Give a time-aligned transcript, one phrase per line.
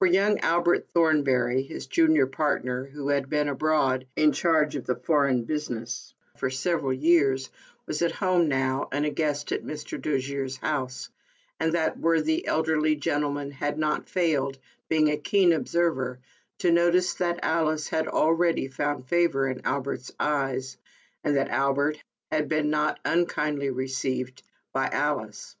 [0.00, 4.96] For young Albert Thornbury, his junior partner, who had been abroad in charge of the
[4.96, 7.50] foreign business for several years,
[7.86, 9.96] was at home now, and a guest at Mr.
[9.96, 11.08] Dojere's house,
[11.60, 16.18] and that worthy elderly gentleman had not failed, being a keen observer,
[16.58, 20.78] to notice that Alice had already found favor in Albert's eyes,
[21.22, 22.02] and that Albert
[22.32, 24.42] had been not unkindly received
[24.72, 25.54] by Alice.